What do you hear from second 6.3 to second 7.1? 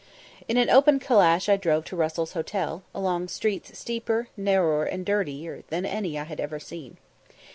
ever seen.